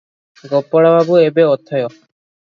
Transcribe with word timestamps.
ଗୋପାଳବାବୁ 0.53 1.19
ଏବେ 1.25 1.45
ଅଥୟ। 1.49 1.83